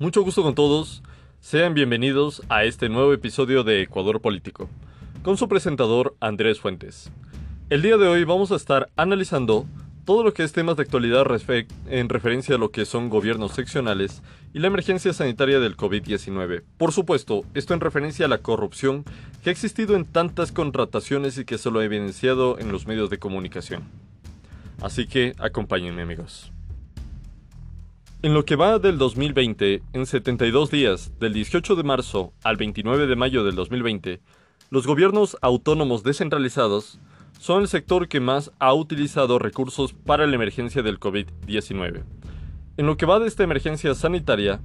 [0.00, 1.02] Mucho gusto con todos,
[1.40, 4.70] sean bienvenidos a este nuevo episodio de Ecuador Político,
[5.22, 7.12] con su presentador Andrés Fuentes.
[7.68, 9.66] El día de hoy vamos a estar analizando
[10.06, 11.26] todo lo que es temas de actualidad
[11.86, 14.22] en referencia a lo que son gobiernos seccionales
[14.54, 16.62] y la emergencia sanitaria del COVID-19.
[16.78, 19.04] Por supuesto, esto en referencia a la corrupción
[19.44, 23.10] que ha existido en tantas contrataciones y que se lo ha evidenciado en los medios
[23.10, 23.82] de comunicación.
[24.80, 26.52] Así que acompáñenme amigos.
[28.22, 33.06] En lo que va del 2020, en 72 días, del 18 de marzo al 29
[33.06, 34.20] de mayo del 2020,
[34.68, 36.98] los gobiernos autónomos descentralizados
[37.38, 42.02] son el sector que más ha utilizado recursos para la emergencia del COVID-19.
[42.76, 44.60] En lo que va de esta emergencia sanitaria,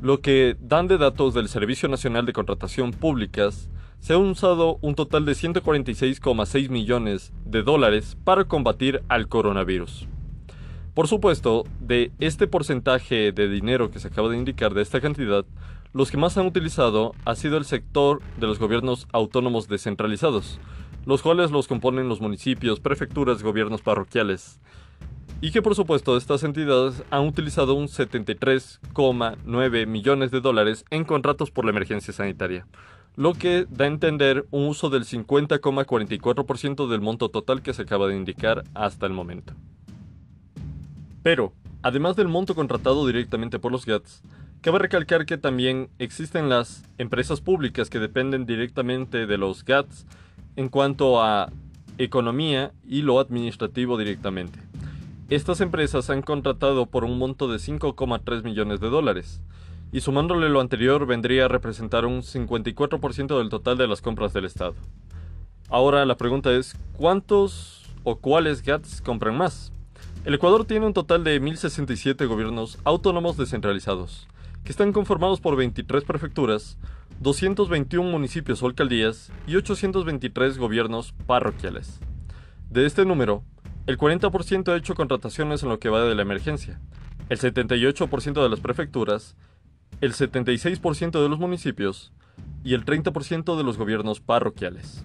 [0.00, 3.68] lo que dan de datos del Servicio Nacional de Contratación Públicas,
[4.00, 10.08] se ha usado un total de 146,6 millones de dólares para combatir al coronavirus.
[10.94, 15.44] Por supuesto, de este porcentaje de dinero que se acaba de indicar de esta cantidad,
[15.92, 20.58] los que más han utilizado ha sido el sector de los gobiernos autónomos descentralizados,
[21.06, 24.60] los cuales los componen los municipios, prefecturas, gobiernos parroquiales.
[25.40, 31.50] Y que por supuesto estas entidades han utilizado un 73,9 millones de dólares en contratos
[31.50, 32.66] por la emergencia sanitaria,
[33.14, 38.08] lo que da a entender un uso del 50,44% del monto total que se acaba
[38.08, 39.54] de indicar hasta el momento.
[41.28, 44.22] Pero, además del monto contratado directamente por los GATS,
[44.62, 50.06] cabe recalcar que también existen las empresas públicas que dependen directamente de los GATS
[50.56, 51.52] en cuanto a
[51.98, 54.58] economía y lo administrativo directamente.
[55.28, 59.42] Estas empresas han contratado por un monto de 5,3 millones de dólares,
[59.92, 64.46] y sumándole lo anterior vendría a representar un 54% del total de las compras del
[64.46, 64.76] Estado.
[65.68, 69.74] Ahora la pregunta es, ¿cuántos o cuáles GATS compran más?
[70.24, 74.26] El Ecuador tiene un total de 1.067 gobiernos autónomos descentralizados,
[74.64, 76.76] que están conformados por 23 prefecturas,
[77.20, 82.00] 221 municipios o alcaldías y 823 gobiernos parroquiales.
[82.68, 83.44] De este número,
[83.86, 86.80] el 40% ha hecho contrataciones en lo que va de la emergencia,
[87.28, 89.36] el 78% de las prefecturas,
[90.00, 92.12] el 76% de los municipios
[92.64, 95.04] y el 30% de los gobiernos parroquiales.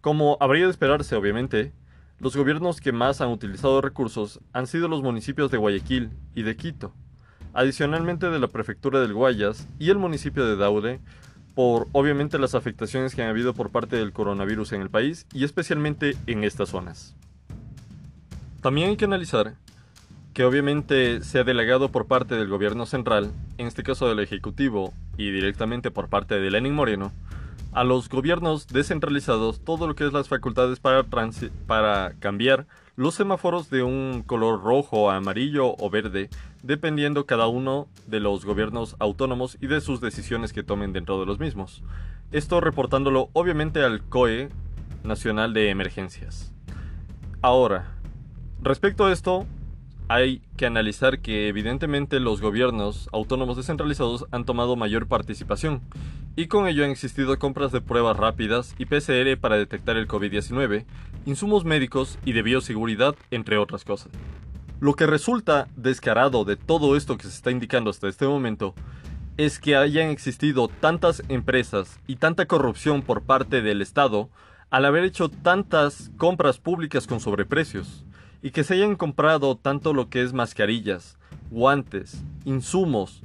[0.00, 1.72] Como habría de esperarse, obviamente,
[2.20, 6.54] los gobiernos que más han utilizado recursos han sido los municipios de Guayaquil y de
[6.54, 6.92] Quito,
[7.54, 11.00] adicionalmente de la prefectura del Guayas y el municipio de Daude,
[11.54, 15.44] por obviamente las afectaciones que han habido por parte del coronavirus en el país y
[15.44, 17.16] especialmente en estas zonas.
[18.60, 19.54] También hay que analizar
[20.34, 24.92] que obviamente se ha delegado por parte del gobierno central, en este caso del Ejecutivo
[25.16, 27.12] y directamente por parte de Lenin Moreno,
[27.72, 32.66] a los gobiernos descentralizados todo lo que es las facultades para, para cambiar
[32.96, 36.28] los semáforos de un color rojo, amarillo o verde,
[36.62, 41.26] dependiendo cada uno de los gobiernos autónomos y de sus decisiones que tomen dentro de
[41.26, 41.82] los mismos.
[42.32, 44.50] Esto reportándolo obviamente al COE
[45.02, 46.52] Nacional de Emergencias.
[47.40, 47.94] Ahora,
[48.60, 49.46] respecto a esto,
[50.10, 55.82] hay que analizar que evidentemente los gobiernos autónomos descentralizados han tomado mayor participación
[56.34, 60.84] y con ello han existido compras de pruebas rápidas y PCR para detectar el COVID-19,
[61.26, 64.10] insumos médicos y de bioseguridad, entre otras cosas.
[64.80, 68.74] Lo que resulta descarado de todo esto que se está indicando hasta este momento
[69.36, 74.28] es que hayan existido tantas empresas y tanta corrupción por parte del Estado
[74.70, 78.04] al haber hecho tantas compras públicas con sobreprecios
[78.42, 81.18] y que se hayan comprado tanto lo que es mascarillas,
[81.50, 83.22] guantes, insumos,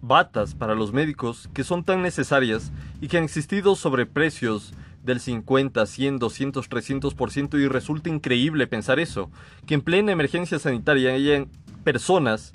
[0.00, 5.20] batas para los médicos que son tan necesarias y que han existido sobre precios del
[5.20, 9.30] 50, 100, 200, 300% y resulta increíble pensar eso,
[9.66, 11.48] que en plena emergencia sanitaria hayan
[11.84, 12.52] personas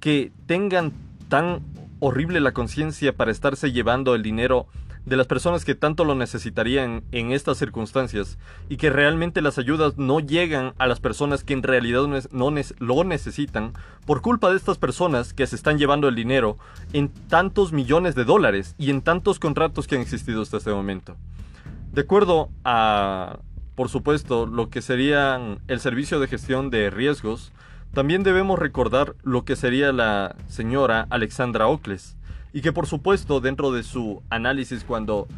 [0.00, 0.92] que tengan
[1.28, 1.60] tan
[2.00, 4.66] horrible la conciencia para estarse llevando el dinero
[5.08, 8.38] de las personas que tanto lo necesitarían en estas circunstancias
[8.68, 13.04] y que realmente las ayudas no llegan a las personas que en realidad no lo
[13.04, 13.72] necesitan
[14.06, 16.58] por culpa de estas personas que se están llevando el dinero
[16.92, 21.16] en tantos millones de dólares y en tantos contratos que han existido hasta este momento.
[21.92, 23.38] De acuerdo a,
[23.74, 27.52] por supuesto, lo que serían el servicio de gestión de riesgos,
[27.94, 32.17] también debemos recordar lo que sería la señora Alexandra Ocles,
[32.52, 35.28] y que por supuesto dentro de su análisis cuando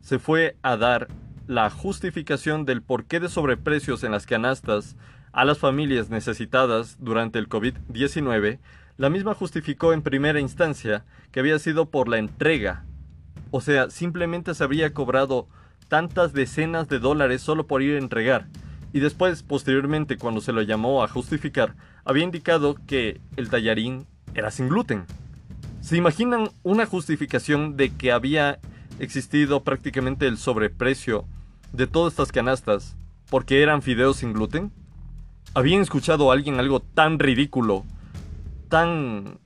[0.00, 1.08] se fue a dar
[1.46, 4.96] la justificación del porqué de sobreprecios en las canastas
[5.32, 8.60] a las familias necesitadas durante el COVID-19,
[8.96, 12.84] la misma justificó en primera instancia que había sido por la entrega.
[13.50, 15.48] O sea, simplemente se habría cobrado
[15.88, 18.46] tantas decenas de dólares solo por ir a entregar.
[18.92, 21.74] Y después, posteriormente, cuando se lo llamó a justificar,
[22.04, 25.04] había indicado que el tallarín era sin gluten
[25.84, 28.58] ¿Se imaginan una justificación de que había
[29.00, 31.26] existido prácticamente el sobreprecio
[31.74, 32.96] de todas estas canastas
[33.28, 34.72] porque eran fideos sin gluten?
[35.52, 37.84] ¿Habían escuchado a alguien algo tan ridículo,
[38.70, 39.38] tan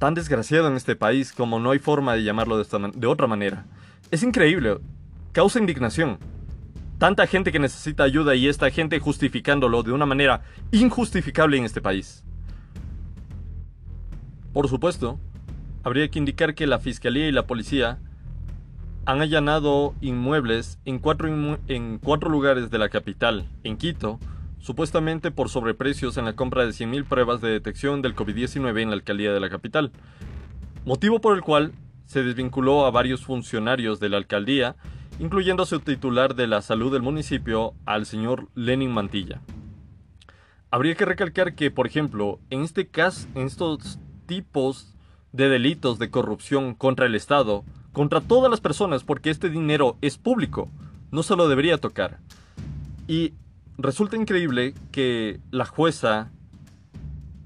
[0.00, 3.66] tan desgraciado en este país como no hay forma de llamarlo de, de otra manera?
[4.10, 4.78] Es increíble,
[5.30, 6.18] causa indignación.
[6.98, 11.80] Tanta gente que necesita ayuda y esta gente justificándolo de una manera injustificable en este
[11.80, 12.24] país.
[14.54, 15.18] Por supuesto,
[15.82, 17.98] habría que indicar que la Fiscalía y la Policía
[19.04, 21.28] han allanado inmuebles en cuatro,
[21.66, 24.20] en cuatro lugares de la capital, en Quito,
[24.60, 28.94] supuestamente por sobreprecios en la compra de 100.000 pruebas de detección del COVID-19 en la
[28.94, 29.90] alcaldía de la capital,
[30.84, 31.72] motivo por el cual
[32.06, 34.76] se desvinculó a varios funcionarios de la alcaldía,
[35.18, 39.40] incluyendo a su titular de la salud del municipio, al señor Lenin Mantilla.
[40.70, 44.94] Habría que recalcar que, por ejemplo, en este caso, en estos tipos
[45.32, 50.18] de delitos de corrupción contra el Estado, contra todas las personas, porque este dinero es
[50.18, 50.68] público,
[51.10, 52.18] no se lo debería tocar.
[53.08, 53.34] Y
[53.78, 56.30] resulta increíble que la jueza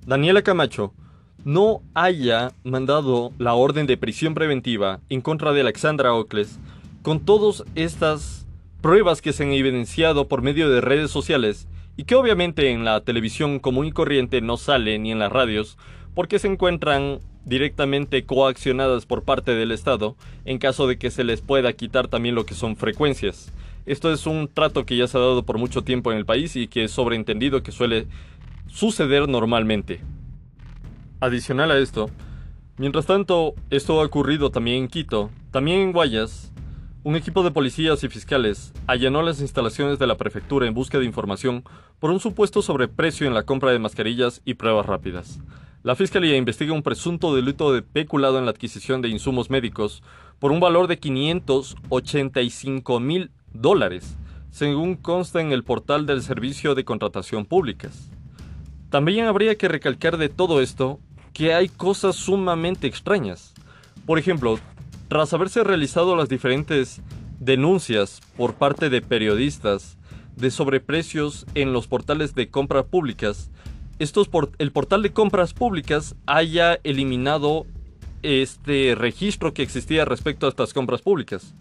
[0.07, 0.93] Daniela Camacho
[1.45, 6.59] no haya mandado la orden de prisión preventiva en contra de Alexandra Ocles
[7.03, 8.47] con todas estas
[8.81, 13.01] pruebas que se han evidenciado por medio de redes sociales y que obviamente en la
[13.01, 15.79] televisión común y corriente no sale ni en las radios
[16.15, 21.41] porque se encuentran directamente coaccionadas por parte del Estado en caso de que se les
[21.41, 23.53] pueda quitar también lo que son frecuencias.
[23.87, 26.57] Esto es un trato que ya se ha dado por mucho tiempo en el país
[26.57, 28.07] y que es sobreentendido que suele
[28.67, 30.01] suceder normalmente.
[31.21, 32.11] Adicional a esto,
[32.77, 36.53] mientras tanto, esto ha ocurrido también en Quito, también en Guayas,
[37.03, 41.07] un equipo de policías y fiscales allanó las instalaciones de la prefectura en busca de
[41.07, 41.65] información
[41.99, 45.41] por un supuesto sobreprecio en la compra de mascarillas y pruebas rápidas.
[45.85, 50.03] La Fiscalía investiga un presunto delito de peculado en la adquisición de insumos médicos
[50.41, 54.17] por un valor de 585 mil dólares,
[54.51, 58.11] según consta en el portal del Servicio de Contratación Públicas.
[58.91, 60.99] También habría que recalcar de todo esto
[61.33, 63.55] que hay cosas sumamente extrañas.
[64.05, 64.59] Por ejemplo,
[65.07, 67.03] tras haberse realizado las diferentes
[67.39, 69.97] denuncias por parte de periodistas
[70.35, 73.53] de sobreprecios en los portales de compras públicas,
[73.99, 74.29] estos
[74.59, 77.67] el portal de compras públicas haya eliminado
[78.23, 81.55] este registro que existía respecto a estas compras públicas.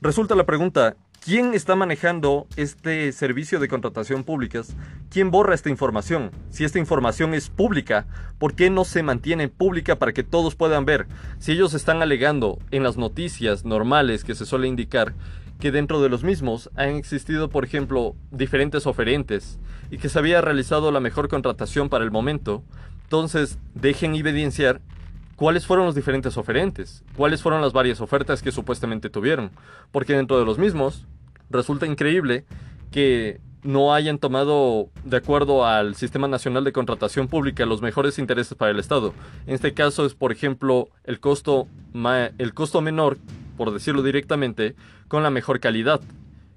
[0.00, 4.74] Resulta la pregunta, ¿quién está manejando este servicio de contratación públicas?
[5.10, 6.30] ¿Quién borra esta información?
[6.50, 8.06] Si esta información es pública,
[8.38, 11.06] ¿por qué no se mantiene pública para que todos puedan ver?
[11.38, 15.14] Si ellos están alegando en las noticias normales que se suele indicar
[15.62, 19.60] que dentro de los mismos han existido, por ejemplo, diferentes oferentes
[19.92, 22.64] y que se había realizado la mejor contratación para el momento,
[23.04, 24.80] entonces dejen evidenciar
[25.36, 29.52] cuáles fueron los diferentes oferentes, cuáles fueron las varias ofertas que supuestamente tuvieron,
[29.92, 31.06] porque dentro de los mismos
[31.48, 32.44] resulta increíble
[32.90, 38.56] que no hayan tomado de acuerdo al Sistema Nacional de Contratación Pública los mejores intereses
[38.56, 39.14] para el Estado.
[39.46, 43.18] En este caso es, por ejemplo, el costo, el costo menor
[43.56, 44.74] por decirlo directamente,
[45.08, 46.00] con la mejor calidad.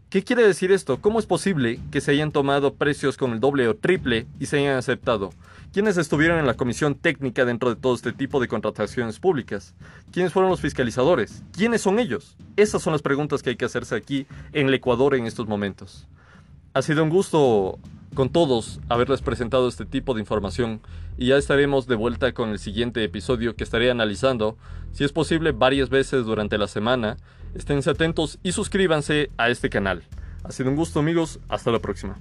[0.10, 1.02] ¿Qué quiere decir esto?
[1.02, 4.60] ¿Cómo es posible que se hayan tomado precios con el doble o triple y se
[4.60, 5.32] hayan aceptado?
[5.74, 9.76] ¿Quiénes estuvieron en la comisión técnica dentro de todo este tipo de contrataciones públicas?
[10.14, 11.44] ¿Quiénes fueron los fiscalizadores?
[11.52, 12.38] ¿Quiénes son ellos?
[12.56, 16.08] Esas son las preguntas que hay que hacerse aquí en el Ecuador en estos momentos.
[16.74, 17.78] Ha sido un gusto
[18.14, 20.80] con todos haberles presentado este tipo de información
[21.18, 24.58] y ya estaremos de vuelta con el siguiente episodio que estaré analizando,
[24.92, 27.18] si es posible, varias veces durante la semana.
[27.54, 30.04] Esténse atentos y suscríbanse a este canal.
[30.44, 32.18] Ha sido un gusto amigos, hasta la próxima.